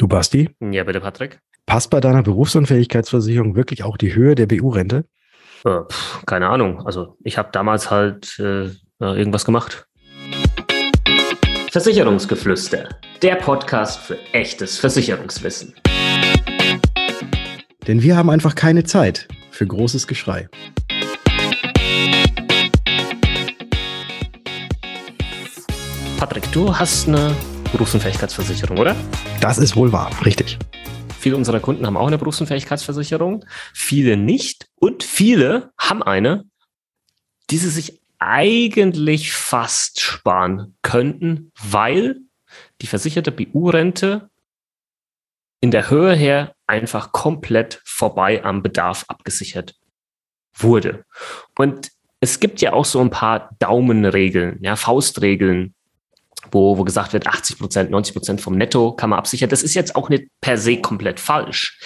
Du 0.00 0.08
Basti? 0.08 0.48
Ja, 0.60 0.84
bitte, 0.84 0.98
Patrick. 0.98 1.40
Passt 1.66 1.90
bei 1.90 2.00
deiner 2.00 2.22
Berufsunfähigkeitsversicherung 2.22 3.54
wirklich 3.54 3.84
auch 3.84 3.98
die 3.98 4.14
Höhe 4.14 4.34
der 4.34 4.46
BU-Rente? 4.46 5.04
Äh, 5.66 5.80
keine 6.24 6.48
Ahnung. 6.48 6.86
Also 6.86 7.18
ich 7.22 7.36
habe 7.36 7.50
damals 7.52 7.90
halt 7.90 8.38
äh, 8.38 8.70
irgendwas 8.98 9.44
gemacht. 9.44 9.86
Versicherungsgeflüster, 11.70 12.88
der 13.20 13.34
Podcast 13.34 14.00
für 14.00 14.16
echtes 14.32 14.78
Versicherungswissen. 14.78 15.74
Denn 17.86 18.02
wir 18.02 18.16
haben 18.16 18.30
einfach 18.30 18.54
keine 18.54 18.84
Zeit 18.84 19.28
für 19.50 19.66
großes 19.66 20.06
Geschrei. 20.06 20.48
Patrick, 26.18 26.50
du 26.52 26.74
hast 26.74 27.06
eine 27.06 27.36
Berufsunfähigkeitsversicherung, 27.70 28.78
oder? 28.78 28.96
Das 29.40 29.58
ist 29.58 29.76
wohl 29.76 29.92
wahr, 29.92 30.10
richtig. 30.24 30.58
Viele 31.18 31.36
unserer 31.36 31.60
Kunden 31.60 31.86
haben 31.86 31.96
auch 31.96 32.06
eine 32.06 32.18
Berufsunfähigkeitsversicherung, 32.18 33.44
viele 33.74 34.16
nicht 34.16 34.68
und 34.76 35.02
viele 35.02 35.72
haben 35.78 36.02
eine, 36.02 36.44
die 37.50 37.58
sie 37.58 37.70
sich 37.70 38.00
eigentlich 38.18 39.32
fast 39.32 40.00
sparen 40.00 40.76
könnten, 40.82 41.52
weil 41.62 42.20
die 42.80 42.86
versicherte 42.86 43.32
BU-Rente 43.32 44.30
in 45.60 45.70
der 45.70 45.90
Höhe 45.90 46.14
her 46.14 46.54
einfach 46.66 47.12
komplett 47.12 47.80
vorbei 47.84 48.44
am 48.44 48.62
Bedarf 48.62 49.04
abgesichert 49.08 49.74
wurde. 50.54 51.04
Und 51.58 51.90
es 52.20 52.40
gibt 52.40 52.60
ja 52.60 52.72
auch 52.72 52.84
so 52.84 53.00
ein 53.00 53.10
paar 53.10 53.50
Daumenregeln, 53.58 54.58
ja, 54.62 54.76
Faustregeln, 54.76 55.74
wo, 56.50 56.78
wo 56.78 56.84
gesagt 56.84 57.12
wird, 57.12 57.26
80 57.26 57.58
Prozent, 57.58 57.90
90 57.90 58.14
Prozent 58.14 58.40
vom 58.40 58.56
Netto 58.56 58.92
kann 58.92 59.10
man 59.10 59.18
absichern. 59.18 59.50
Das 59.50 59.62
ist 59.62 59.74
jetzt 59.74 59.96
auch 59.96 60.08
nicht 60.08 60.28
per 60.40 60.58
se 60.58 60.80
komplett 60.80 61.20
falsch. 61.20 61.78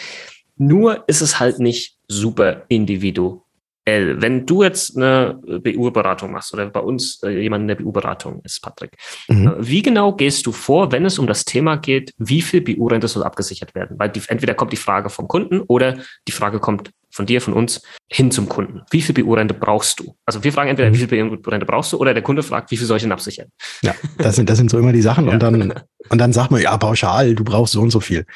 Nur 0.57 1.05
ist 1.09 1.21
es 1.21 1.41
halt 1.41 1.59
nicht 1.59 1.97
super 2.09 2.65
individuell. 2.69 3.41
Wenn 3.87 4.47
du 4.47 4.63
jetzt 4.63 4.97
eine 4.97 5.39
BU-Beratung 5.45 6.33
machst 6.33 6.55
oder 6.55 6.71
bei 6.71 6.81
uns 6.81 7.23
äh, 7.23 7.41
jemand 7.43 7.63
in 7.63 7.69
der 7.69 7.75
BU-Beratung 7.75 8.41
ist, 8.43 8.63
Patrick, 8.63 8.97
mhm. 9.29 9.49
Äh, 9.49 9.55
wie 9.59 9.83
genau 9.83 10.15
gehst 10.15 10.47
du 10.47 10.53
vor, 10.53 10.93
wenn 10.93 11.05
es 11.05 11.19
um 11.19 11.27
das 11.27 11.45
Thema 11.45 11.77
geht, 11.77 12.15
wie 12.17 12.41
viel 12.41 12.63
BU-Rente 12.63 13.09
soll 13.09 13.25
abgesichert 13.25 13.75
werden? 13.75 13.99
Weil 13.99 14.09
die, 14.09 14.23
entweder 14.29 14.55
kommt 14.55 14.73
die 14.73 14.79
Frage 14.79 15.11
vom 15.11 15.29
Kunden 15.29 15.61
oder 15.61 15.99
die 16.27 16.33
Frage 16.33 16.61
kommt 16.61 16.93
von 17.15 17.27
dir, 17.27 17.41
von 17.41 17.55
uns, 17.55 17.81
hin 18.11 18.33
zum 18.33 18.49
Kunden. 18.49 18.83
Wie 18.91 19.01
viel 19.01 19.15
BU-Rente 19.15 19.55
brauchst 19.55 20.01
du? 20.01 20.17
Also 20.27 20.43
wir 20.43 20.53
fragen 20.53 20.71
entweder, 20.71 20.91
mhm. 20.91 20.95
wie 20.95 21.07
viel 21.07 21.07
BU-Rente 21.07 21.65
brauchst 21.65 21.93
du, 21.93 21.99
oder 21.99 22.13
der 22.13 22.25
Kunde 22.25 22.43
fragt, 22.43 22.73
wie 22.73 22.77
viel 22.77 22.87
soll 22.87 22.97
ich 22.97 23.05
denn 23.05 23.13
absichern? 23.13 23.49
Ja, 23.83 23.95
das 24.19 24.35
sind, 24.35 24.51
das 24.51 24.59
sind 24.59 24.69
so 24.69 24.79
immer 24.79 24.93
die 24.93 25.01
Sachen. 25.01 25.29
Und 25.29 25.41
dann, 25.41 25.73
und 26.09 26.19
dann 26.19 26.33
sagt 26.33 26.51
man, 26.51 26.61
ja, 26.61 26.77
pauschal, 26.77 27.37
du 27.37 27.45
brauchst 27.45 27.75
so 27.75 27.81
und 27.81 27.91
so 27.91 28.01
viel. 28.01 28.27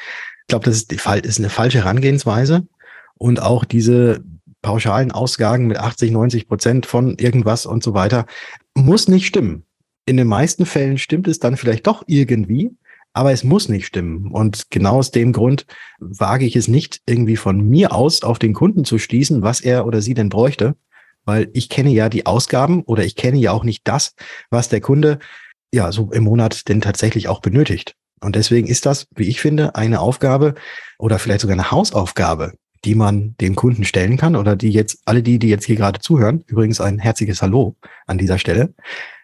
Ich 0.41 0.47
glaube, 0.47 0.65
das 0.65 0.77
ist, 0.77 0.91
die, 0.91 0.95
ist 0.95 1.39
eine 1.39 1.49
falsche 1.49 1.79
Herangehensweise. 1.79 2.65
Und 3.15 3.41
auch 3.41 3.65
diese 3.65 4.23
pauschalen 4.61 5.11
Ausgaben 5.11 5.67
mit 5.67 5.77
80, 5.77 6.11
90 6.11 6.47
Prozent 6.47 6.85
von 6.85 7.17
irgendwas 7.17 7.65
und 7.65 7.83
so 7.83 7.93
weiter 7.93 8.25
muss 8.75 9.09
nicht 9.09 9.27
stimmen. 9.27 9.65
In 10.05 10.15
den 10.15 10.27
meisten 10.27 10.65
Fällen 10.65 10.97
stimmt 10.97 11.27
es 11.27 11.39
dann 11.39 11.57
vielleicht 11.57 11.85
doch 11.85 12.03
irgendwie, 12.07 12.71
aber 13.19 13.33
es 13.33 13.43
muss 13.43 13.67
nicht 13.67 13.85
stimmen. 13.85 14.31
Und 14.31 14.71
genau 14.71 14.99
aus 14.99 15.11
dem 15.11 15.33
Grund 15.33 15.65
wage 15.99 16.45
ich 16.45 16.55
es 16.55 16.69
nicht, 16.69 17.01
irgendwie 17.05 17.35
von 17.35 17.59
mir 17.59 17.91
aus 17.91 18.23
auf 18.23 18.39
den 18.39 18.53
Kunden 18.53 18.85
zu 18.85 18.97
schließen, 18.97 19.41
was 19.41 19.59
er 19.59 19.85
oder 19.85 20.01
sie 20.01 20.13
denn 20.13 20.29
bräuchte, 20.29 20.77
weil 21.25 21.49
ich 21.51 21.67
kenne 21.67 21.89
ja 21.89 22.07
die 22.07 22.25
Ausgaben 22.25 22.81
oder 22.83 23.03
ich 23.03 23.17
kenne 23.17 23.37
ja 23.37 23.51
auch 23.51 23.65
nicht 23.65 23.81
das, 23.83 24.15
was 24.49 24.69
der 24.69 24.79
Kunde 24.79 25.19
ja 25.73 25.91
so 25.91 26.13
im 26.13 26.23
Monat 26.23 26.69
denn 26.69 26.79
tatsächlich 26.79 27.27
auch 27.27 27.41
benötigt. 27.41 27.93
Und 28.21 28.37
deswegen 28.37 28.67
ist 28.67 28.85
das, 28.85 29.05
wie 29.13 29.27
ich 29.27 29.41
finde, 29.41 29.75
eine 29.75 29.99
Aufgabe 29.99 30.55
oder 30.97 31.19
vielleicht 31.19 31.41
sogar 31.41 31.55
eine 31.55 31.71
Hausaufgabe, 31.71 32.53
die 32.85 32.95
man 32.95 33.35
dem 33.41 33.55
Kunden 33.55 33.83
stellen 33.83 34.17
kann 34.17 34.35
oder 34.35 34.55
die 34.55 34.69
jetzt, 34.69 35.01
alle 35.05 35.21
die, 35.21 35.39
die 35.39 35.49
jetzt 35.49 35.65
hier 35.65 35.75
gerade 35.75 35.99
zuhören, 35.99 36.43
übrigens 36.47 36.79
ein 36.81 36.99
herzliches 36.99 37.41
Hallo 37.41 37.75
an 38.07 38.17
dieser 38.17 38.37
Stelle, 38.37 38.73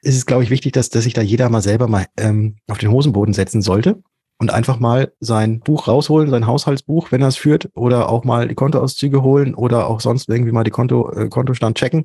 ist 0.02 0.16
es, 0.16 0.26
glaube 0.26 0.44
ich, 0.44 0.50
wichtig, 0.50 0.74
dass, 0.74 0.90
dass 0.90 1.04
sich 1.04 1.14
da 1.14 1.22
jeder 1.22 1.50
mal 1.50 1.62
selber 1.62 1.88
mal 1.88 2.06
ähm, 2.18 2.58
auf 2.68 2.78
den 2.78 2.92
Hosenboden 2.92 3.34
setzen 3.34 3.62
sollte 3.62 4.02
und 4.38 4.52
einfach 4.52 4.80
mal 4.80 5.14
sein 5.20 5.60
Buch 5.62 5.88
rausholen, 5.88 6.30
sein 6.30 6.48
Haushaltsbuch, 6.48 7.12
wenn 7.12 7.22
er 7.22 7.30
es 7.30 7.38
führt, 7.38 7.70
oder 7.74 8.10
auch 8.10 8.24
mal 8.24 8.48
die 8.48 8.56
Kontoauszüge 8.56 9.22
holen 9.24 9.56
oder 9.56 9.88
auch 9.88 10.02
sonst 10.02 10.28
irgendwie 10.28 10.52
mal 10.52 10.64
die 10.64 10.72
Konto, 10.72 11.12
äh, 11.12 11.30
Kontostand 11.30 11.78
checken. 11.78 12.04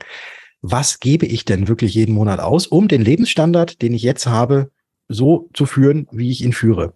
Was 0.62 1.00
gebe 1.00 1.26
ich 1.26 1.44
denn 1.44 1.68
wirklich 1.68 1.94
jeden 1.94 2.14
Monat 2.14 2.38
aus, 2.38 2.66
um 2.66 2.86
den 2.86 3.02
Lebensstandard, 3.02 3.82
den 3.82 3.94
ich 3.94 4.02
jetzt 4.02 4.26
habe, 4.26 4.70
so 5.08 5.48
zu 5.54 5.66
führen, 5.66 6.06
wie 6.12 6.30
ich 6.30 6.44
ihn 6.44 6.52
führe? 6.52 6.92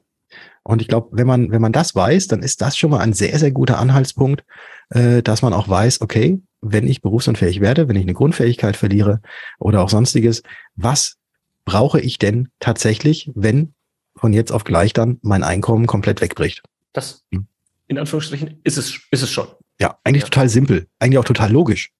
Und 0.62 0.80
ich 0.80 0.88
glaube, 0.88 1.08
wenn 1.12 1.26
man, 1.26 1.50
wenn 1.50 1.60
man 1.60 1.72
das 1.72 1.94
weiß, 1.94 2.28
dann 2.28 2.42
ist 2.42 2.60
das 2.62 2.76
schon 2.76 2.90
mal 2.90 3.00
ein 3.00 3.12
sehr, 3.12 3.38
sehr 3.38 3.50
guter 3.50 3.78
Anhaltspunkt, 3.78 4.44
äh, 4.90 5.22
dass 5.22 5.42
man 5.42 5.52
auch 5.52 5.68
weiß, 5.68 6.00
okay, 6.00 6.40
wenn 6.62 6.86
ich 6.86 7.02
berufsunfähig 7.02 7.60
werde, 7.60 7.88
wenn 7.88 7.96
ich 7.96 8.02
eine 8.02 8.14
Grundfähigkeit 8.14 8.76
verliere 8.76 9.20
oder 9.58 9.82
auch 9.82 9.90
sonstiges, 9.90 10.42
was 10.74 11.16
brauche 11.64 12.00
ich 12.00 12.18
denn 12.18 12.48
tatsächlich, 12.60 13.30
wenn 13.34 13.74
von 14.16 14.32
jetzt 14.32 14.52
auf 14.52 14.64
gleich 14.64 14.92
dann 14.92 15.18
mein 15.22 15.42
Einkommen 15.42 15.86
komplett 15.86 16.20
wegbricht? 16.20 16.62
Das, 16.92 17.24
hm. 17.32 17.46
in 17.88 17.98
Anführungsstrichen, 17.98 18.60
ist 18.64 18.78
es, 18.78 19.00
ist 19.10 19.22
es 19.22 19.30
schon. 19.30 19.48
Ja, 19.80 19.98
eigentlich 20.04 20.22
ja. 20.22 20.28
total 20.28 20.48
simpel, 20.48 20.86
eigentlich 20.98 21.18
auch 21.18 21.24
total 21.24 21.50
logisch. 21.50 21.90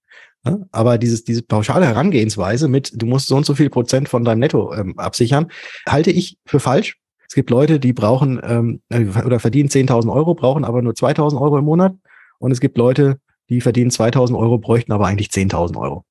Ja, 0.47 0.59
aber 0.73 0.99
dieses, 0.99 1.25
diese 1.25 1.43
pauschale 1.43 1.87
Herangehensweise 1.87 2.69
mit, 2.69 2.93
du 2.95 3.07
musst 3.07 3.29
so 3.29 3.37
und 3.37 3.47
so 3.47 3.55
viel 3.55 3.71
Prozent 3.71 4.09
von 4.09 4.25
deinem 4.25 4.41
Netto 4.41 4.75
ähm, 4.75 4.99
absichern, 4.99 5.51
halte 5.89 6.11
ich 6.11 6.39
für 6.45 6.61
falsch. 6.61 6.99
Es 7.35 7.37
gibt 7.37 7.51
Leute, 7.51 7.81
die 7.81 7.93
brauchen 7.93 8.41
ähm, 8.45 8.81
äh, 8.91 9.07
oder 9.27 9.41
verdienen 9.41 9.69
10.000 9.69 10.09
Euro, 10.09 10.37
brauchen 10.37 10.65
aber 10.65 10.83
nur 10.83 10.93
2.000 10.93 11.41
Euro 11.41 11.59
im 11.59 11.65
Monat. 11.65 11.93
Und 12.39 12.53
es 12.53 12.61
gibt 12.61 12.79
Leute, 12.79 13.19
die 13.49 13.61
verdienen 13.61 13.91
2.000 13.91 14.39
Euro, 14.39 14.59
bräuchten 14.59 14.93
aber 14.93 15.09
eigentlich 15.09 15.31
10.000 15.31 15.77
Euro. 15.77 16.05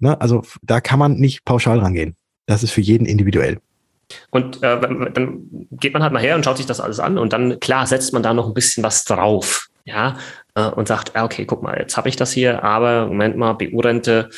Ne? 0.00 0.20
Also 0.20 0.42
da 0.62 0.80
kann 0.80 0.98
man 0.98 1.14
nicht 1.14 1.44
pauschal 1.44 1.78
rangehen. 1.78 2.16
Das 2.46 2.64
ist 2.64 2.72
für 2.72 2.80
jeden 2.80 3.06
individuell. 3.06 3.60
Und 4.30 4.60
äh, 4.64 4.80
dann 4.80 5.46
geht 5.70 5.92
man 5.92 6.02
halt 6.02 6.12
mal 6.12 6.22
her 6.22 6.34
und 6.34 6.44
schaut 6.44 6.56
sich 6.56 6.66
das 6.66 6.80
alles 6.80 6.98
an 6.98 7.18
und 7.18 7.32
dann, 7.32 7.60
klar, 7.60 7.86
setzt 7.86 8.12
man 8.12 8.24
da 8.24 8.34
noch 8.34 8.48
ein 8.48 8.54
bisschen 8.54 8.82
was 8.82 9.04
drauf. 9.04 9.68
Ja, 9.84 10.16
äh, 10.56 10.68
und 10.70 10.88
sagt, 10.88 11.16
okay, 11.16 11.46
guck 11.46 11.62
mal, 11.62 11.78
jetzt 11.78 11.96
habe 11.96 12.08
ich 12.08 12.16
das 12.16 12.32
hier, 12.32 12.64
aber 12.64 13.06
Moment 13.06 13.36
mal, 13.36 13.52
BU-Rente, 13.52 14.28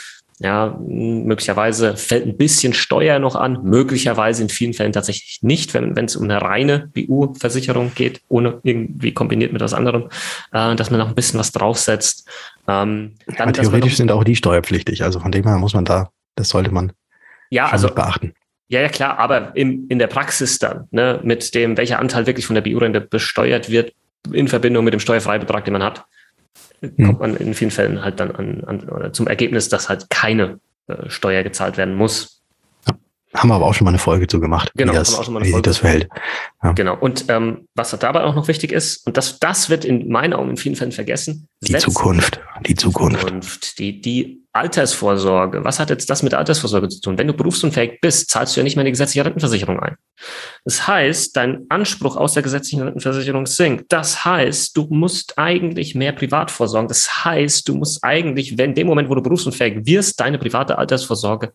ja, 0.42 0.74
möglicherweise 0.80 1.98
fällt 1.98 2.26
ein 2.26 2.36
bisschen 2.38 2.72
Steuer 2.72 3.18
noch 3.18 3.36
an, 3.36 3.62
möglicherweise 3.62 4.42
in 4.42 4.48
vielen 4.48 4.72
Fällen 4.72 4.92
tatsächlich 4.92 5.40
nicht, 5.42 5.74
wenn 5.74 5.94
wenn 5.96 6.06
es 6.06 6.16
um 6.16 6.24
eine 6.24 6.40
reine 6.40 6.90
BU-Versicherung 6.94 7.92
geht, 7.94 8.22
ohne 8.28 8.58
irgendwie 8.62 9.12
kombiniert 9.12 9.52
mit 9.52 9.60
was 9.60 9.74
anderem, 9.74 10.08
äh, 10.52 10.74
dass 10.76 10.90
man 10.90 10.98
noch 10.98 11.08
ein 11.08 11.14
bisschen 11.14 11.38
was 11.38 11.52
draufsetzt. 11.52 12.26
Ähm, 12.66 13.16
dann, 13.36 13.48
ja, 13.48 13.52
theoretisch 13.52 13.96
sind 13.96 14.10
auch 14.10 14.24
die 14.24 14.34
steuerpflichtig, 14.34 15.04
also 15.04 15.20
von 15.20 15.30
dem 15.30 15.44
her 15.44 15.58
muss 15.58 15.74
man 15.74 15.84
da, 15.84 16.10
das 16.36 16.48
sollte 16.48 16.70
man 16.70 16.92
ja, 17.50 17.68
also, 17.68 17.88
beachten. 17.88 18.32
Ja, 18.68 18.80
ja, 18.80 18.88
klar, 18.88 19.18
aber 19.18 19.54
im, 19.56 19.88
in 19.88 19.98
der 19.98 20.06
Praxis 20.06 20.58
dann, 20.58 20.86
ne, 20.90 21.20
mit 21.22 21.54
dem, 21.54 21.76
welcher 21.76 21.98
Anteil 21.98 22.26
wirklich 22.26 22.46
von 22.46 22.54
der 22.54 22.62
BU-Rente 22.62 23.02
besteuert 23.02 23.68
wird, 23.68 23.92
in 24.32 24.48
Verbindung 24.48 24.84
mit 24.84 24.94
dem 24.94 25.00
Steuerfreibetrag, 25.00 25.64
den 25.64 25.72
man 25.72 25.82
hat. 25.82 26.04
Kommt 26.80 27.20
man 27.20 27.36
in 27.36 27.54
vielen 27.54 27.70
Fällen 27.70 28.02
halt 28.02 28.20
dann 28.20 28.30
an, 28.30 28.64
an 28.64 29.12
zum 29.12 29.26
Ergebnis, 29.26 29.68
dass 29.68 29.88
halt 29.88 30.08
keine 30.10 30.60
äh, 30.86 31.08
Steuer 31.08 31.42
gezahlt 31.42 31.76
werden 31.76 31.94
muss. 31.94 32.39
Haben 33.34 33.48
wir 33.48 33.54
aber 33.54 33.66
auch 33.66 33.74
schon 33.74 33.84
mal 33.84 33.90
eine 33.90 33.98
Folge 33.98 34.26
zu 34.26 34.40
gemacht, 34.40 34.72
genau, 34.74 34.92
wie, 34.92 34.96
das, 34.96 35.12
haben 35.12 35.20
auch 35.20 35.24
schon 35.24 35.34
mal 35.34 35.40
eine 35.40 35.48
wie 35.48 35.52
Folge 35.52 35.70
sich 35.70 35.78
das 35.78 35.88
verhält. 35.88 36.08
Ja. 36.64 36.72
Genau. 36.72 36.96
Und 36.96 37.26
ähm, 37.28 37.68
was 37.76 37.96
dabei 37.98 38.24
auch 38.24 38.34
noch 38.34 38.48
wichtig 38.48 38.72
ist, 38.72 39.06
und 39.06 39.16
das, 39.16 39.38
das 39.38 39.70
wird 39.70 39.84
in 39.84 40.08
meinen 40.10 40.32
Augen 40.32 40.50
in 40.50 40.56
vielen 40.56 40.74
Fällen 40.74 40.90
vergessen. 40.90 41.48
Die 41.60 41.76
Zukunft. 41.76 42.40
Die 42.66 42.74
Zukunft. 42.74 43.20
Zukunft. 43.20 43.78
Die, 43.78 44.00
die 44.00 44.40
Altersvorsorge. 44.52 45.64
Was 45.64 45.78
hat 45.78 45.90
jetzt 45.90 46.10
das 46.10 46.24
mit 46.24 46.34
Altersvorsorge 46.34 46.88
zu 46.88 47.00
tun? 47.00 47.18
Wenn 47.18 47.28
du 47.28 47.32
berufsunfähig 47.32 48.00
bist, 48.00 48.30
zahlst 48.30 48.56
du 48.56 48.60
ja 48.60 48.64
nicht 48.64 48.74
mehr 48.74 48.82
in 48.82 48.86
die 48.86 48.92
gesetzliche 48.92 49.24
Rentenversicherung 49.24 49.78
ein. 49.78 49.96
Das 50.64 50.88
heißt, 50.88 51.36
dein 51.36 51.66
Anspruch 51.68 52.16
aus 52.16 52.34
der 52.34 52.42
gesetzlichen 52.42 52.82
Rentenversicherung 52.82 53.46
sinkt. 53.46 53.92
Das 53.92 54.24
heißt, 54.24 54.76
du 54.76 54.88
musst 54.90 55.38
eigentlich 55.38 55.94
mehr 55.94 56.12
privat 56.12 56.50
vorsorgen. 56.50 56.88
Das 56.88 57.24
heißt, 57.24 57.68
du 57.68 57.76
musst 57.76 58.02
eigentlich, 58.02 58.58
wenn 58.58 58.70
in 58.70 58.74
dem 58.74 58.86
Moment, 58.88 59.08
wo 59.08 59.14
du 59.14 59.22
berufsunfähig 59.22 59.86
wirst, 59.86 60.18
deine 60.18 60.38
private 60.38 60.78
Altersvorsorge 60.78 61.52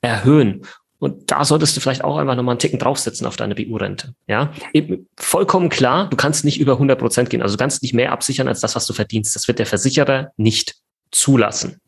erhöhen. 0.00 0.62
Und 1.04 1.30
da 1.30 1.44
solltest 1.44 1.76
du 1.76 1.82
vielleicht 1.82 2.02
auch 2.02 2.16
einfach 2.16 2.34
nochmal 2.34 2.54
einen 2.54 2.60
Ticken 2.60 2.78
draufsetzen 2.78 3.26
auf 3.26 3.36
deine 3.36 3.54
BU-Rente. 3.54 4.14
Ja, 4.26 4.54
Eben 4.72 5.06
vollkommen 5.18 5.68
klar, 5.68 6.08
du 6.08 6.16
kannst 6.16 6.46
nicht 6.46 6.58
über 6.58 6.72
100 6.72 6.98
Prozent 6.98 7.28
gehen. 7.28 7.42
Also 7.42 7.56
du 7.56 7.58
kannst 7.58 7.82
nicht 7.82 7.92
mehr 7.92 8.10
absichern 8.10 8.48
als 8.48 8.60
das, 8.60 8.74
was 8.74 8.86
du 8.86 8.94
verdienst. 8.94 9.36
Das 9.36 9.46
wird 9.46 9.58
der 9.58 9.66
Versicherer 9.66 10.30
nicht 10.38 10.76
zulassen. 11.10 11.78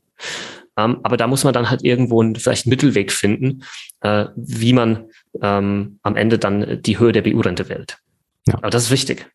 Ähm, 0.77 0.99
aber 1.03 1.17
da 1.17 1.29
muss 1.29 1.45
man 1.45 1.55
dann 1.55 1.71
halt 1.71 1.83
irgendwo 1.83 2.21
einen, 2.21 2.37
vielleicht 2.37 2.67
einen 2.67 2.73
Mittelweg 2.73 3.11
finden, 3.11 3.63
äh, 4.03 4.27
wie 4.37 4.75
man 4.75 5.07
ähm, 5.41 5.99
am 6.03 6.17
Ende 6.17 6.39
dann 6.39 6.83
die 6.83 6.99
Höhe 6.99 7.13
der 7.13 7.23
BU-Rente 7.23 7.71
wählt. 7.71 7.97
Ja. 8.47 8.57
Aber 8.57 8.69
das 8.69 8.83
ist 8.83 8.91
wichtig. 8.91 9.31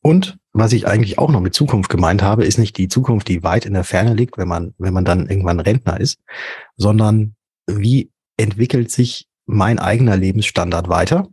Und 0.00 0.38
was 0.54 0.72
ich 0.72 0.86
eigentlich 0.86 1.18
auch 1.18 1.30
noch 1.30 1.42
mit 1.42 1.52
Zukunft 1.52 1.90
gemeint 1.90 2.22
habe, 2.22 2.46
ist 2.46 2.56
nicht 2.56 2.78
die 2.78 2.88
Zukunft, 2.88 3.28
die 3.28 3.42
weit 3.42 3.66
in 3.66 3.74
der 3.74 3.84
Ferne 3.84 4.14
liegt, 4.14 4.38
wenn 4.38 4.48
man, 4.48 4.72
wenn 4.78 4.94
man 4.94 5.04
dann 5.04 5.28
irgendwann 5.28 5.60
Rentner 5.60 6.00
ist, 6.00 6.20
sondern 6.78 7.34
wie 7.66 8.10
entwickelt 8.36 8.90
sich 8.90 9.28
mein 9.46 9.78
eigener 9.78 10.16
Lebensstandard 10.16 10.88
weiter, 10.88 11.28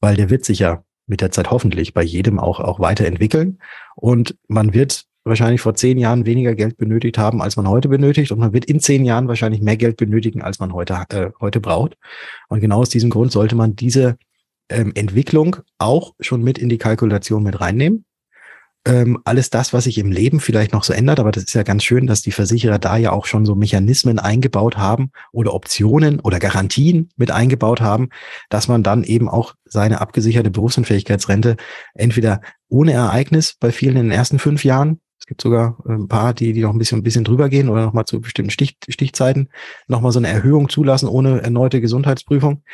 weil 0.00 0.16
der 0.16 0.30
wird 0.30 0.44
sich 0.44 0.60
ja 0.60 0.84
mit 1.06 1.20
der 1.20 1.30
Zeit 1.30 1.50
hoffentlich 1.50 1.94
bei 1.94 2.02
jedem 2.02 2.38
auch, 2.38 2.60
auch 2.60 2.80
weiterentwickeln. 2.80 3.58
Und 3.96 4.36
man 4.48 4.72
wird 4.72 5.04
wahrscheinlich 5.24 5.60
vor 5.60 5.74
zehn 5.74 5.98
Jahren 5.98 6.26
weniger 6.26 6.54
Geld 6.54 6.76
benötigt 6.76 7.18
haben, 7.18 7.42
als 7.42 7.56
man 7.56 7.68
heute 7.68 7.88
benötigt. 7.88 8.32
Und 8.32 8.38
man 8.38 8.52
wird 8.52 8.64
in 8.64 8.80
zehn 8.80 9.04
Jahren 9.04 9.28
wahrscheinlich 9.28 9.60
mehr 9.60 9.76
Geld 9.76 9.96
benötigen, 9.96 10.42
als 10.42 10.58
man 10.58 10.72
heute, 10.72 11.04
äh, 11.10 11.30
heute 11.40 11.60
braucht. 11.60 11.96
Und 12.48 12.60
genau 12.60 12.80
aus 12.80 12.88
diesem 12.88 13.10
Grund 13.10 13.32
sollte 13.32 13.54
man 13.54 13.76
diese 13.76 14.16
ähm, 14.68 14.92
Entwicklung 14.94 15.56
auch 15.78 16.14
schon 16.20 16.42
mit 16.42 16.58
in 16.58 16.68
die 16.68 16.78
Kalkulation 16.78 17.42
mit 17.42 17.60
reinnehmen 17.60 18.04
ähm, 18.84 19.20
alles 19.24 19.50
das, 19.50 19.72
was 19.72 19.84
sich 19.84 19.98
im 19.98 20.10
Leben 20.10 20.40
vielleicht 20.40 20.72
noch 20.72 20.84
so 20.84 20.92
ändert. 20.92 21.20
Aber 21.20 21.30
das 21.30 21.44
ist 21.44 21.54
ja 21.54 21.62
ganz 21.62 21.84
schön, 21.84 22.06
dass 22.06 22.22
die 22.22 22.32
Versicherer 22.32 22.78
da 22.78 22.96
ja 22.96 23.12
auch 23.12 23.26
schon 23.26 23.46
so 23.46 23.54
Mechanismen 23.54 24.18
eingebaut 24.18 24.76
haben 24.76 25.10
oder 25.32 25.54
Optionen 25.54 26.20
oder 26.20 26.38
Garantien 26.38 27.10
mit 27.16 27.30
eingebaut 27.30 27.80
haben, 27.80 28.08
dass 28.48 28.68
man 28.68 28.82
dann 28.82 29.04
eben 29.04 29.28
auch 29.28 29.54
seine 29.64 30.00
abgesicherte 30.00 30.50
Berufsunfähigkeitsrente 30.50 31.56
entweder 31.94 32.40
ohne 32.68 32.92
Ereignis 32.92 33.54
bei 33.58 33.70
vielen 33.70 33.96
in 33.96 34.04
den 34.04 34.12
ersten 34.12 34.38
fünf 34.38 34.64
Jahren 34.64 35.00
es 35.22 35.26
gibt 35.26 35.40
sogar 35.40 35.78
äh, 35.86 35.92
ein 35.92 36.08
paar, 36.08 36.34
die, 36.34 36.52
die 36.52 36.62
noch 36.62 36.72
ein 36.72 36.78
bisschen, 36.78 36.98
ein 36.98 37.04
bisschen 37.04 37.22
drüber 37.22 37.48
gehen 37.48 37.68
oder 37.68 37.84
nochmal 37.84 38.06
zu 38.06 38.20
bestimmten 38.20 38.50
Stich, 38.50 38.76
Stichzeiten 38.88 39.50
nochmal 39.86 40.10
so 40.10 40.18
eine 40.18 40.26
Erhöhung 40.26 40.68
zulassen 40.68 41.08
ohne 41.08 41.40
erneute 41.40 41.80
Gesundheitsprüfung. 41.80 42.64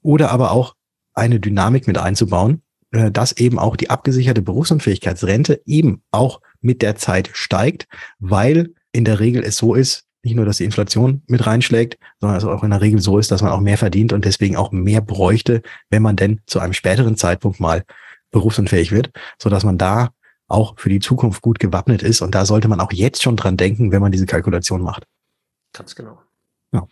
Oder 0.00 0.30
aber 0.30 0.52
auch 0.52 0.76
eine 1.14 1.40
Dynamik 1.40 1.88
mit 1.88 1.98
einzubauen, 1.98 2.62
äh, 2.92 3.10
dass 3.10 3.32
eben 3.32 3.58
auch 3.58 3.76
die 3.76 3.90
abgesicherte 3.90 4.42
Berufsunfähigkeitsrente 4.42 5.62
eben 5.66 6.02
auch 6.10 6.40
mit 6.60 6.82
der 6.82 6.96
Zeit 6.96 7.30
steigt, 7.32 7.86
weil 8.18 8.74
in 8.92 9.04
der 9.04 9.20
Regel 9.20 9.44
es 9.44 9.56
so 9.56 9.74
ist, 9.74 10.06
nicht 10.22 10.36
nur, 10.36 10.44
dass 10.44 10.58
die 10.58 10.64
Inflation 10.64 11.22
mit 11.28 11.46
reinschlägt, 11.46 11.98
sondern 12.20 12.36
es 12.36 12.44
auch 12.44 12.62
in 12.62 12.70
der 12.70 12.82
Regel 12.82 13.00
so 13.00 13.18
ist, 13.18 13.30
dass 13.30 13.42
man 13.42 13.52
auch 13.52 13.60
mehr 13.60 13.78
verdient 13.78 14.12
und 14.12 14.24
deswegen 14.24 14.56
auch 14.56 14.70
mehr 14.70 15.00
bräuchte, 15.00 15.62
wenn 15.88 16.02
man 16.02 16.16
denn 16.16 16.40
zu 16.46 16.60
einem 16.60 16.74
späteren 16.74 17.16
Zeitpunkt 17.16 17.58
mal 17.58 17.84
berufsunfähig 18.30 18.92
wird, 18.92 19.10
so 19.38 19.48
dass 19.48 19.64
man 19.64 19.78
da 19.78 20.10
auch 20.46 20.78
für 20.78 20.88
die 20.88 21.00
Zukunft 21.00 21.42
gut 21.42 21.58
gewappnet 21.58 22.02
ist. 22.02 22.20
Und 22.20 22.34
da 22.34 22.44
sollte 22.44 22.68
man 22.68 22.80
auch 22.80 22.92
jetzt 22.92 23.22
schon 23.22 23.36
dran 23.36 23.56
denken, 23.56 23.92
wenn 23.92 24.02
man 24.02 24.12
diese 24.12 24.26
Kalkulation 24.26 24.82
macht. 24.82 25.06
Ganz 25.72 25.94
genau. 25.94 26.20
Ja. 26.72 26.86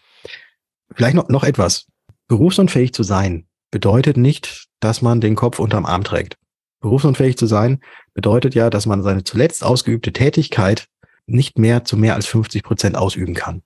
Vielleicht 0.94 1.16
noch, 1.16 1.28
noch 1.28 1.44
etwas. 1.44 1.86
Berufsunfähig 2.28 2.94
zu 2.94 3.02
sein 3.02 3.46
bedeutet 3.70 4.16
nicht, 4.16 4.67
dass 4.80 5.02
man 5.02 5.20
den 5.20 5.34
Kopf 5.34 5.58
unterm 5.58 5.86
Arm 5.86 6.04
trägt. 6.04 6.36
Berufsunfähig 6.80 7.36
zu 7.36 7.46
sein 7.46 7.80
bedeutet 8.14 8.54
ja, 8.54 8.70
dass 8.70 8.86
man 8.86 9.02
seine 9.02 9.24
zuletzt 9.24 9.64
ausgeübte 9.64 10.12
Tätigkeit 10.12 10.86
nicht 11.26 11.58
mehr 11.58 11.84
zu 11.84 11.96
mehr 11.96 12.14
als 12.14 12.26
50 12.26 12.62
Prozent 12.62 12.96
ausüben 12.96 13.34
kann. 13.34 13.62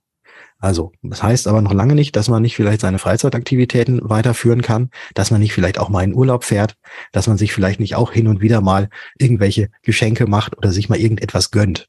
Also, 0.58 0.92
das 1.02 1.22
heißt 1.24 1.48
aber 1.48 1.60
noch 1.60 1.72
lange 1.72 1.96
nicht, 1.96 2.14
dass 2.14 2.28
man 2.28 2.40
nicht 2.40 2.54
vielleicht 2.54 2.82
seine 2.82 3.00
Freizeitaktivitäten 3.00 4.00
weiterführen 4.08 4.62
kann, 4.62 4.90
dass 5.14 5.32
man 5.32 5.40
nicht 5.40 5.52
vielleicht 5.52 5.78
auch 5.78 5.88
mal 5.88 6.04
in 6.04 6.14
Urlaub 6.14 6.44
fährt, 6.44 6.76
dass 7.10 7.26
man 7.26 7.36
sich 7.36 7.52
vielleicht 7.52 7.80
nicht 7.80 7.96
auch 7.96 8.12
hin 8.12 8.28
und 8.28 8.40
wieder 8.40 8.60
mal 8.60 8.88
irgendwelche 9.18 9.70
Geschenke 9.82 10.28
macht 10.28 10.56
oder 10.56 10.70
sich 10.70 10.88
mal 10.88 11.00
irgendetwas 11.00 11.50
gönnt. 11.50 11.88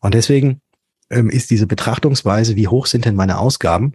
Und 0.00 0.12
deswegen 0.12 0.60
ähm, 1.08 1.30
ist 1.30 1.50
diese 1.50 1.66
Betrachtungsweise, 1.66 2.56
wie 2.56 2.68
hoch 2.68 2.86
sind 2.86 3.06
denn 3.06 3.14
meine 3.14 3.38
Ausgaben, 3.38 3.94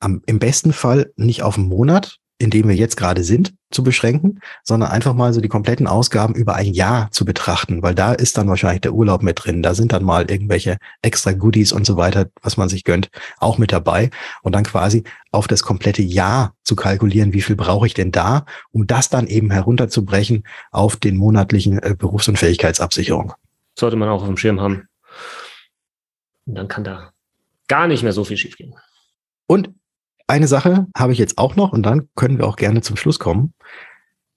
am, 0.00 0.22
im 0.24 0.38
besten 0.38 0.72
Fall 0.72 1.12
nicht 1.16 1.42
auf 1.42 1.58
einen 1.58 1.68
Monat, 1.68 2.20
in 2.38 2.50
dem 2.50 2.68
wir 2.68 2.74
jetzt 2.74 2.96
gerade 2.96 3.22
sind, 3.22 3.54
zu 3.70 3.82
beschränken, 3.82 4.40
sondern 4.62 4.90
einfach 4.90 5.14
mal 5.14 5.32
so 5.32 5.40
die 5.40 5.48
kompletten 5.48 5.86
Ausgaben 5.86 6.34
über 6.34 6.54
ein 6.54 6.72
Jahr 6.72 7.10
zu 7.10 7.24
betrachten, 7.24 7.82
weil 7.82 7.94
da 7.94 8.12
ist 8.12 8.36
dann 8.36 8.48
wahrscheinlich 8.48 8.82
der 8.82 8.92
Urlaub 8.92 9.22
mit 9.22 9.44
drin. 9.44 9.62
Da 9.62 9.74
sind 9.74 9.92
dann 9.92 10.04
mal 10.04 10.30
irgendwelche 10.30 10.78
extra 11.02 11.32
Goodies 11.32 11.72
und 11.72 11.86
so 11.86 11.96
weiter, 11.96 12.26
was 12.42 12.56
man 12.56 12.68
sich 12.68 12.84
gönnt, 12.84 13.10
auch 13.38 13.58
mit 13.58 13.72
dabei. 13.72 14.10
Und 14.42 14.54
dann 14.54 14.64
quasi 14.64 15.04
auf 15.30 15.46
das 15.46 15.62
komplette 15.62 16.02
Jahr 16.02 16.54
zu 16.64 16.76
kalkulieren, 16.76 17.32
wie 17.32 17.42
viel 17.42 17.56
brauche 17.56 17.86
ich 17.86 17.94
denn 17.94 18.12
da, 18.12 18.44
um 18.72 18.86
das 18.86 19.08
dann 19.08 19.26
eben 19.26 19.50
herunterzubrechen 19.50 20.44
auf 20.70 20.96
den 20.96 21.16
monatlichen 21.16 21.78
äh, 21.78 21.94
Berufs- 21.96 22.28
und 22.28 22.38
Fähigkeitsabsicherung. 22.38 23.32
Sollte 23.78 23.96
man 23.96 24.08
auch 24.08 24.22
auf 24.22 24.28
dem 24.28 24.36
Schirm 24.36 24.60
haben. 24.60 24.88
Und 26.44 26.56
dann 26.56 26.68
kann 26.68 26.84
da 26.84 27.12
gar 27.68 27.86
nicht 27.86 28.02
mehr 28.02 28.12
so 28.12 28.24
viel 28.24 28.36
schiefgehen. 28.36 28.74
Und 29.46 29.70
eine 30.32 30.48
Sache 30.48 30.86
habe 30.96 31.12
ich 31.12 31.18
jetzt 31.18 31.36
auch 31.36 31.56
noch 31.56 31.72
und 31.72 31.84
dann 31.84 32.08
können 32.16 32.38
wir 32.38 32.46
auch 32.46 32.56
gerne 32.56 32.80
zum 32.80 32.96
Schluss 32.96 33.18
kommen. 33.18 33.52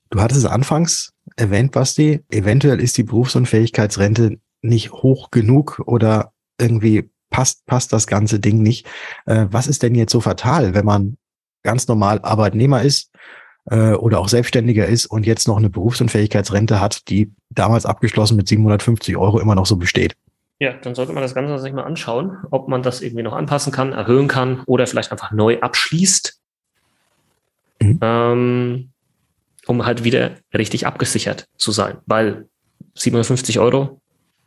Du 0.09 0.21
hattest 0.21 0.41
es 0.41 0.45
anfangs 0.45 1.13
erwähnt, 1.37 1.71
Basti, 1.71 2.21
eventuell 2.29 2.81
ist 2.81 2.97
die 2.97 3.03
Berufsunfähigkeitsrente 3.03 4.37
nicht 4.61 4.91
hoch 4.91 5.31
genug 5.31 5.81
oder 5.85 6.33
irgendwie 6.59 7.09
passt, 7.29 7.65
passt 7.65 7.93
das 7.93 8.07
ganze 8.07 8.41
Ding 8.41 8.61
nicht. 8.61 8.85
Äh, 9.25 9.45
was 9.49 9.67
ist 9.67 9.83
denn 9.83 9.95
jetzt 9.95 10.11
so 10.11 10.19
fatal, 10.19 10.73
wenn 10.73 10.85
man 10.85 11.17
ganz 11.63 11.87
normal 11.87 12.19
Arbeitnehmer 12.21 12.81
ist 12.81 13.11
äh, 13.71 13.93
oder 13.93 14.19
auch 14.19 14.27
Selbstständiger 14.27 14.85
ist 14.87 15.05
und 15.05 15.25
jetzt 15.25 15.47
noch 15.47 15.57
eine 15.57 15.69
Berufsunfähigkeitsrente 15.69 16.81
hat, 16.81 17.07
die 17.07 17.33
damals 17.49 17.85
abgeschlossen 17.85 18.35
mit 18.35 18.49
750 18.49 19.15
Euro 19.15 19.39
immer 19.39 19.55
noch 19.55 19.65
so 19.65 19.77
besteht? 19.77 20.17
Ja, 20.59 20.73
dann 20.73 20.95
sollte 20.95 21.11
man 21.11 21.21
das 21.21 21.35
Ganze 21.35 21.59
sich 21.59 21.73
mal 21.73 21.83
anschauen, 21.83 22.37
ob 22.49 22.69
man 22.69 22.81
das 22.81 23.01
irgendwie 23.01 23.23
noch 23.23 23.33
anpassen 23.33 23.73
kann, 23.73 23.91
erhöhen 23.91 24.27
kann 24.27 24.63
oder 24.65 24.87
vielleicht 24.87 25.11
einfach 25.11 25.31
neu 25.31 25.59
abschließt, 25.59 26.39
mhm. 27.81 27.99
ähm, 28.01 28.89
um 29.67 29.85
halt 29.85 30.03
wieder 30.05 30.35
richtig 30.53 30.87
abgesichert 30.87 31.47
zu 31.57 31.71
sein. 31.71 31.97
Weil 32.05 32.47
750 32.95 33.59
Euro, 33.59 34.01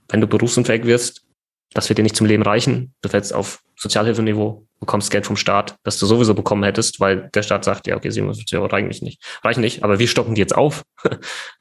wenn 0.09 0.23
du 0.23 0.27
berufsunfähig 0.27 0.85
wirst, 0.85 1.28
das 1.75 1.89
wird 1.89 1.99
dir 1.99 2.03
nicht 2.03 2.17
zum 2.17 2.27
Leben 2.27 2.43
reichen. 2.43 2.95
Du 3.03 3.09
fällst 3.09 3.35
auf 3.35 3.63
Sozialhilfeniveau, 3.77 4.67
bekommst 4.81 5.11
Geld 5.11 5.27
vom 5.27 5.37
Staat, 5.37 5.77
das 5.85 5.99
du 5.99 6.07
sowieso 6.07 6.35
bekommen 6.35 6.65
hättest, 6.65 6.99
weil 7.01 7.31
der 7.35 7.43
Staat 7.43 7.65
sagt, 7.65 7.87
ja, 7.87 7.97
okay, 7.97 8.11
750 8.11 8.59
Euro 8.59 8.67
reichen 8.67 8.89
nicht, 9.05 9.23
reichen 9.45 9.61
nicht, 9.61 9.85
aber 9.85 9.99
wir 9.99 10.09
stocken 10.09 10.35
die 10.35 10.41
jetzt 10.41 10.55
auf. 10.55 10.85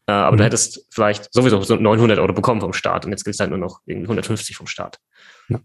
Äh, 0.09 0.13
aber 0.13 0.35
mhm. 0.35 0.37
du 0.37 0.43
hättest 0.45 0.85
vielleicht 0.89 1.33
sowieso 1.33 1.61
so 1.63 1.75
900 1.75 2.17
Euro 2.19 2.31
bekommen 2.31 2.61
vom 2.61 2.71
Staat 2.71 3.03
und 3.03 3.11
jetzt 3.11 3.25
kriegst 3.25 3.41
du 3.41 3.41
halt 3.41 3.49
nur 3.49 3.59
noch 3.59 3.81
irgendwie 3.85 4.05
150 4.05 4.55
vom 4.55 4.65
Staat. 4.65 4.99
Ja. 5.49 5.59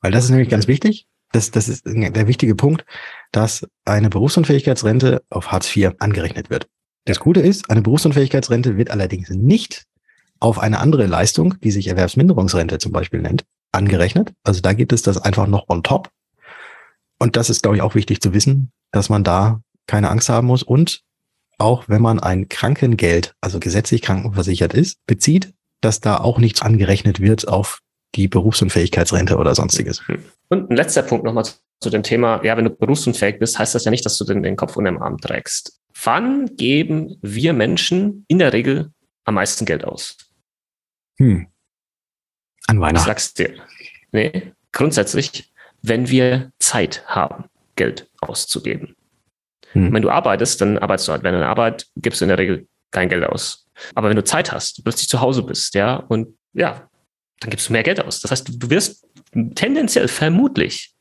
Weil 0.00 0.10
das 0.10 0.24
ist 0.24 0.30
nämlich 0.30 0.48
ganz 0.48 0.66
wichtig. 0.66 1.06
Das, 1.30 1.52
das 1.52 1.68
ist 1.68 1.84
der 1.86 2.26
wichtige 2.26 2.56
Punkt, 2.56 2.84
dass 3.30 3.64
eine 3.84 4.10
Berufsunfähigkeitsrente 4.10 5.22
auf 5.30 5.52
Hartz 5.52 5.76
IV 5.76 5.92
angerechnet 6.00 6.50
wird. 6.50 6.66
Das 7.04 7.20
Gute 7.20 7.38
ist, 7.38 7.70
eine 7.70 7.80
Berufsunfähigkeitsrente 7.80 8.76
wird 8.76 8.90
allerdings 8.90 9.30
nicht 9.30 9.84
auf 10.40 10.58
eine 10.58 10.80
andere 10.80 11.06
Leistung, 11.06 11.54
die 11.60 11.70
sich 11.70 11.86
Erwerbsminderungsrente 11.86 12.78
zum 12.78 12.90
Beispiel 12.90 13.20
nennt, 13.20 13.44
angerechnet. 13.72 14.32
Also 14.44 14.60
da 14.60 14.72
gibt 14.72 14.92
es 14.92 15.02
das 15.02 15.18
einfach 15.18 15.46
noch 15.46 15.68
on 15.68 15.82
top. 15.82 16.10
Und 17.18 17.36
das 17.36 17.50
ist, 17.50 17.62
glaube 17.62 17.76
ich, 17.76 17.82
auch 17.82 17.94
wichtig 17.94 18.20
zu 18.20 18.32
wissen, 18.32 18.72
dass 18.92 19.08
man 19.08 19.24
da 19.24 19.60
keine 19.86 20.10
Angst 20.10 20.28
haben 20.28 20.46
muss. 20.46 20.62
Und 20.62 21.02
auch 21.58 21.88
wenn 21.88 22.02
man 22.02 22.18
ein 22.18 22.48
Krankengeld, 22.48 23.34
also 23.40 23.60
gesetzlich 23.60 24.02
krankenversichert 24.02 24.72
ist, 24.72 25.04
bezieht, 25.06 25.52
dass 25.80 26.00
da 26.00 26.18
auch 26.18 26.38
nichts 26.38 26.62
angerechnet 26.62 27.20
wird 27.20 27.48
auf 27.48 27.80
die 28.14 28.28
Berufsunfähigkeitsrente 28.28 29.36
oder 29.36 29.54
sonstiges. 29.54 30.02
Und 30.48 30.70
ein 30.70 30.76
letzter 30.76 31.02
Punkt 31.02 31.24
nochmal 31.24 31.44
zu 31.80 31.90
dem 31.90 32.02
Thema, 32.02 32.44
ja, 32.44 32.56
wenn 32.56 32.64
du 32.64 32.70
berufsunfähig 32.70 33.38
bist, 33.38 33.58
heißt 33.58 33.74
das 33.74 33.84
ja 33.84 33.90
nicht, 33.90 34.04
dass 34.04 34.18
du 34.18 34.24
den, 34.24 34.42
den 34.42 34.56
Kopf 34.56 34.76
unter 34.76 34.90
dem 34.90 35.00
Arm 35.00 35.18
trägst. 35.18 35.80
Wann 36.02 36.56
geben 36.56 37.18
wir 37.22 37.52
Menschen 37.52 38.24
in 38.28 38.38
der 38.38 38.52
Regel 38.52 38.92
am 39.24 39.34
meisten 39.34 39.64
Geld 39.64 39.84
aus? 39.84 40.16
Hm. 41.18 41.46
An 42.70 42.80
Weihnachten. 42.80 42.98
Ich 42.98 43.06
sag's 43.06 43.34
dir. 43.34 43.54
Nee, 44.12 44.52
grundsätzlich, 44.70 45.52
wenn 45.82 46.08
wir 46.08 46.52
Zeit 46.60 47.02
haben, 47.06 47.46
Geld 47.74 48.08
auszugeben. 48.20 48.94
Hm. 49.72 49.92
Wenn 49.92 50.02
du 50.02 50.10
arbeitest, 50.10 50.60
dann 50.60 50.78
arbeitest 50.78 51.08
du 51.08 51.12
halt. 51.12 51.24
Wenn 51.24 51.32
du 51.32 51.38
eine 51.38 51.48
Arbeit, 51.48 51.86
gibst 51.96 52.20
du 52.20 52.26
in 52.26 52.28
der 52.28 52.38
Regel 52.38 52.68
kein 52.92 53.08
Geld 53.08 53.24
aus. 53.24 53.66
Aber 53.94 54.08
wenn 54.08 54.16
du 54.16 54.22
Zeit 54.22 54.52
hast, 54.52 54.84
plötzlich 54.84 55.08
zu 55.08 55.20
Hause 55.20 55.42
bist, 55.42 55.74
ja, 55.74 55.96
und 55.96 56.36
ja, 56.52 56.88
dann 57.40 57.50
gibst 57.50 57.68
du 57.68 57.72
mehr 57.72 57.82
Geld 57.82 58.04
aus. 58.04 58.20
Das 58.20 58.30
heißt, 58.30 58.50
du 58.56 58.70
wirst 58.70 59.04
tendenziell 59.54 60.06
vermutlich 60.06 60.92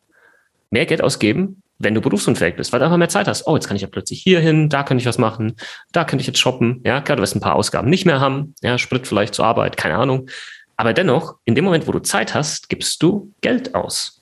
mehr 0.71 0.87
Geld 0.87 1.03
ausgeben, 1.03 1.61
wenn 1.77 1.93
du 1.93 2.01
berufsunfähig 2.01 2.55
bist, 2.55 2.73
weil 2.73 2.79
du 2.79 2.85
einfach 2.85 2.97
mehr 2.97 3.09
Zeit 3.09 3.27
hast. 3.27 3.45
Oh, 3.45 3.55
jetzt 3.55 3.67
kann 3.67 3.75
ich 3.75 3.81
ja 3.81 3.87
plötzlich 3.87 4.21
hier 4.21 4.39
hin, 4.39 4.69
da 4.69 4.83
könnte 4.83 5.01
ich 5.01 5.07
was 5.07 5.17
machen, 5.17 5.55
da 5.91 6.03
könnte 6.03 6.21
ich 6.21 6.27
jetzt 6.27 6.39
shoppen. 6.39 6.81
Ja, 6.83 7.01
klar, 7.01 7.15
du 7.15 7.21
wirst 7.21 7.35
ein 7.35 7.41
paar 7.41 7.55
Ausgaben 7.55 7.89
nicht 7.89 8.05
mehr 8.05 8.19
haben. 8.19 8.55
Ja, 8.61 8.77
Sprit 8.77 9.07
vielleicht 9.07 9.35
zur 9.35 9.45
Arbeit, 9.45 9.77
keine 9.77 9.95
Ahnung. 9.95 10.29
Aber 10.79 10.93
dennoch, 10.93 11.35
in 11.43 11.55
dem 11.55 11.65
Moment, 11.65 11.87
wo 11.87 11.91
du 11.91 11.99
Zeit 11.99 12.33
hast, 12.33 12.69
gibst 12.69 13.03
du 13.03 13.33
Geld 13.41 13.75
aus. 13.75 14.21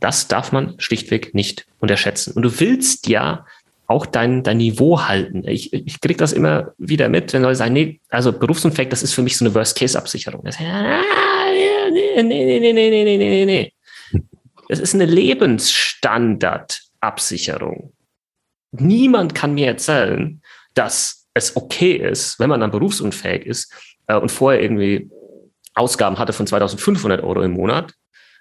Das 0.00 0.26
darf 0.26 0.50
man 0.50 0.74
schlichtweg 0.80 1.32
nicht 1.32 1.64
unterschätzen. 1.78 2.32
Und 2.32 2.42
du 2.42 2.58
willst 2.58 3.06
ja 3.06 3.46
auch 3.86 4.04
dein, 4.06 4.42
dein 4.42 4.56
Niveau 4.56 5.02
halten. 5.02 5.46
Ich, 5.46 5.72
ich 5.72 6.00
kriege 6.00 6.16
das 6.16 6.32
immer 6.32 6.72
wieder 6.76 7.08
mit, 7.08 7.32
wenn 7.32 7.42
Leute 7.42 7.54
sagen, 7.54 7.74
nee, 7.74 8.00
also 8.08 8.32
Berufsunfähig, 8.32 8.88
das 8.88 9.04
ist 9.04 9.14
für 9.14 9.22
mich 9.22 9.36
so 9.36 9.44
eine 9.44 9.54
Worst-Case-Absicherung. 9.54 10.44
Ah, 10.44 10.50
nee, 11.92 12.20
nee, 12.20 12.58
nee, 12.58 12.72
nee, 12.72 12.72
nee, 12.72 13.04
nee, 13.04 13.16
nee, 13.16 13.44
nee. 13.44 13.72
Das 14.68 14.80
ist 14.80 14.96
eine 14.96 15.06
Lebensstandard-Absicherung. 15.06 17.92
Niemand 18.72 19.36
kann 19.36 19.54
mir 19.54 19.68
erzählen, 19.68 20.42
dass 20.74 21.28
es 21.32 21.54
okay 21.54 21.92
ist, 21.92 22.40
wenn 22.40 22.50
man 22.50 22.58
dann 22.58 22.72
berufsunfähig 22.72 23.46
ist 23.46 23.72
äh, 24.08 24.16
und 24.16 24.32
vorher 24.32 24.60
irgendwie 24.60 25.08
Ausgaben 25.74 26.18
hatte 26.18 26.32
von 26.32 26.46
2500 26.46 27.22
Euro 27.22 27.42
im 27.42 27.52
Monat, 27.52 27.94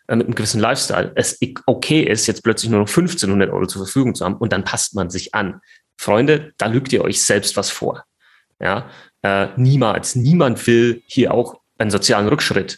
äh, 0.08 0.16
mit 0.16 0.28
einem 0.28 0.36
gewissen 0.36 0.60
Lifestyle, 0.60 1.12
es 1.16 1.40
okay 1.66 2.02
ist, 2.02 2.28
jetzt 2.28 2.44
plötzlich 2.44 2.70
nur 2.70 2.82
noch 2.82 2.90
1500 2.90 3.50
Euro 3.50 3.66
zur 3.66 3.86
Verfügung 3.86 4.16
zu 4.16 4.26
haben 4.26 4.36
und 4.36 4.52
dann 4.52 4.64
passt 4.64 4.96
man 4.96 5.10
sich 5.10 5.34
an. 5.34 5.62
Freunde, 5.98 6.54
da 6.58 6.68
lügt 6.68 6.92
ihr 6.94 7.04
euch 7.04 7.24
selbst 7.24 7.56
was 7.58 7.70
vor. 7.70 8.04
Ja, 8.60 8.90
äh, 9.24 9.48
niemals, 9.56 10.16
niemand 10.16 10.66
will 10.68 11.04
hier 11.06 11.34
auch 11.34 11.60
einen 11.78 11.92
sozialen 11.92 12.28
Rückschritt 12.28 12.78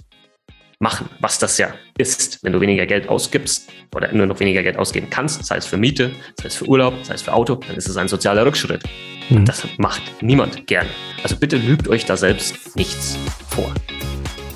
machen, 0.79 1.09
was 1.19 1.39
das 1.39 1.57
ja 1.57 1.73
ist, 1.97 2.43
wenn 2.43 2.53
du 2.53 2.61
weniger 2.61 2.85
Geld 2.85 3.09
ausgibst 3.09 3.69
oder 3.95 4.11
nur 4.11 4.27
noch 4.27 4.39
weniger 4.39 4.63
Geld 4.63 4.77
ausgeben 4.77 5.09
kannst, 5.09 5.43
sei 5.45 5.57
es 5.57 5.65
für 5.65 5.77
Miete, 5.77 6.11
sei 6.39 6.47
es 6.47 6.55
für 6.55 6.65
Urlaub, 6.65 6.93
sei 7.03 7.15
es 7.15 7.21
für 7.21 7.33
Auto, 7.33 7.55
dann 7.55 7.75
ist 7.75 7.87
es 7.87 7.97
ein 7.97 8.07
sozialer 8.07 8.45
Rückschritt. 8.45 8.83
Mhm. 9.29 9.37
Und 9.37 9.49
das 9.49 9.65
macht 9.77 10.03
niemand 10.21 10.67
gerne. 10.67 10.89
Also 11.23 11.37
bitte 11.37 11.57
lügt 11.57 11.87
euch 11.87 12.05
da 12.05 12.17
selbst 12.17 12.75
nichts 12.75 13.17
vor. 13.49 13.73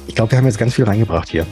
Ich 0.08 0.16
glaube, 0.16 0.32
wir 0.32 0.38
haben 0.38 0.46
jetzt 0.46 0.58
ganz 0.58 0.74
viel 0.74 0.86
reingebracht 0.86 1.30
hier. 1.30 1.46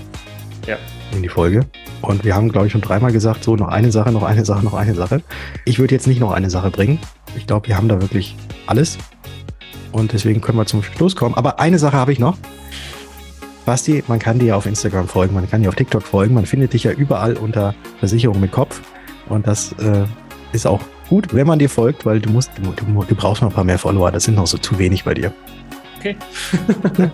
Ja. 0.66 0.78
In 1.14 1.22
die 1.22 1.30
Folge. 1.30 1.62
Und 2.02 2.24
wir 2.24 2.36
haben, 2.36 2.52
glaube 2.52 2.68
ich, 2.68 2.72
schon 2.72 2.82
dreimal 2.82 3.12
gesagt, 3.12 3.44
so 3.44 3.56
noch 3.56 3.68
eine 3.68 3.92
Sache, 3.92 4.12
noch 4.12 4.24
eine 4.24 4.46
Sache, 4.46 4.64
noch 4.64 4.74
eine 4.74 4.96
Sache. 4.96 5.22
Ich 5.66 5.80
würde 5.80 5.94
jetzt 5.94 6.08
nicht 6.08 6.20
noch 6.20 6.32
eine 6.32 6.50
Sache 6.50 6.72
bringen. 6.72 7.00
Ich 7.38 7.48
glaube, 7.48 7.68
wir 7.68 7.78
haben 7.78 7.88
da 7.88 8.02
wirklich 8.02 8.36
alles. 8.68 8.98
Und 9.92 10.14
deswegen 10.14 10.42
können 10.42 10.58
wir 10.58 10.66
zum 10.66 10.84
Schluss 10.84 11.16
kommen. 11.16 11.36
Aber 11.36 11.60
eine 11.60 11.80
Sache 11.80 11.98
habe 11.98 12.12
ich 12.12 12.20
noch. 12.20 12.38
Basti, 13.66 14.04
man 14.08 14.20
kann 14.20 14.38
dir 14.38 14.56
auf 14.56 14.68
Instagram 14.68 15.08
folgen, 15.08 15.34
man 15.34 15.50
kann 15.50 15.64
dir 15.64 15.70
auf 15.70 15.76
TikTok 15.76 16.04
folgen, 16.04 16.36
man 16.36 16.46
findet 16.46 16.74
dich 16.74 16.84
ja 16.84 16.92
überall 16.92 17.36
unter 17.36 17.74
Versicherung 17.98 18.40
mit 18.40 18.52
Kopf. 18.52 18.82
Und 19.28 19.48
das 19.48 19.72
äh, 19.74 20.04
ist 20.52 20.68
auch 20.68 20.82
gut, 21.10 21.34
wenn 21.34 21.48
man 21.48 21.58
dir 21.58 21.70
folgt, 21.70 22.06
weil 22.06 22.20
du 22.20 22.30
musst, 22.30 22.52
du, 22.58 22.72
du, 22.72 23.16
brauchst 23.16 23.42
noch 23.42 23.50
ein 23.50 23.56
paar 23.56 23.64
mehr 23.64 23.80
Follower. 23.80 24.12
Das 24.12 24.26
sind 24.26 24.36
noch 24.36 24.46
so 24.46 24.60
zu 24.60 24.78
wenig 24.78 25.04
bei 25.04 25.16
dir. 25.16 25.34
Okay. 25.98 26.16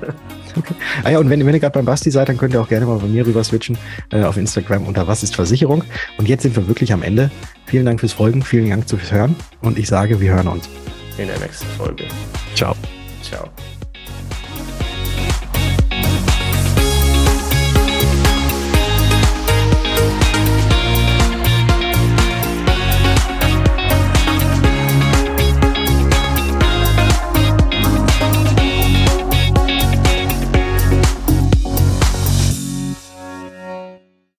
Ah 1.03 1.11
ja, 1.11 1.19
und 1.19 1.29
wenn, 1.29 1.45
wenn 1.45 1.53
ihr 1.53 1.59
gerade 1.59 1.73
beim 1.73 1.85
Basti 1.85 2.11
seid, 2.11 2.29
dann 2.29 2.37
könnt 2.37 2.53
ihr 2.53 2.61
auch 2.61 2.67
gerne 2.67 2.85
mal 2.85 2.97
bei 2.97 3.07
mir 3.07 3.25
rüber 3.25 3.43
switchen 3.43 3.77
äh, 4.11 4.23
auf 4.23 4.37
Instagram 4.37 4.85
unter 4.85 5.07
Was 5.07 5.23
ist 5.23 5.35
Versicherung. 5.35 5.83
Und 6.17 6.27
jetzt 6.27 6.43
sind 6.43 6.55
wir 6.55 6.67
wirklich 6.67 6.93
am 6.93 7.03
Ende. 7.03 7.31
Vielen 7.65 7.85
Dank 7.85 7.99
fürs 7.99 8.13
Folgen, 8.13 8.43
vielen 8.43 8.69
Dank 8.69 8.89
fürs 8.89 9.11
Hören 9.11 9.35
und 9.61 9.77
ich 9.79 9.87
sage, 9.87 10.19
wir 10.19 10.33
hören 10.33 10.47
uns. 10.47 10.69
In 11.17 11.27
der 11.27 11.39
nächsten 11.39 11.67
Folge. 11.77 12.05
Ciao. 12.55 12.75
Ciao. 13.21 13.49